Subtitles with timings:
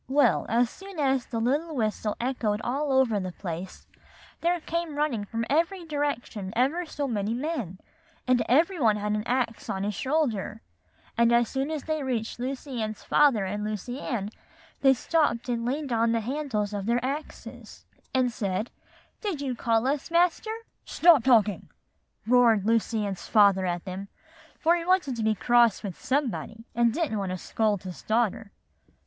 [0.09, 3.85] Well, as soon as the whistle echoed all over the place,
[4.39, 7.77] there came running from every direction ever so many men,
[8.27, 10.63] and every one had an axe on his shoulder;
[11.19, 14.31] and as soon as they reached Lucy Ann's father and Lucy Ann,
[14.81, 18.71] they stopped and leaned on the handles of their axes, and said,
[19.21, 20.49] 'Did you call us, Master?'
[20.83, 21.69] "'Stop talking,'
[22.25, 24.07] roared Lucy Ann's father at them;
[24.59, 28.01] for he wanted to be cross with somebody, and he didn't want to scold his
[28.01, 28.51] daughter.